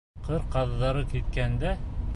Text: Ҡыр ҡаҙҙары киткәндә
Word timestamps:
Ҡыр 0.27 0.47
ҡаҙҙары 0.55 1.05
киткәндә 1.13 1.79